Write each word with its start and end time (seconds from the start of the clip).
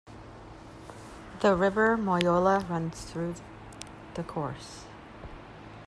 The 1.41 1.55
River 1.55 1.95
Moyola 1.95 2.67
runs 2.67 3.03
through 3.03 3.35
the 4.15 4.23
course. 4.23 4.85